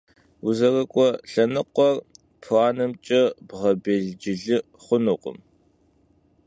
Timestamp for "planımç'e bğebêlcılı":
2.41-4.57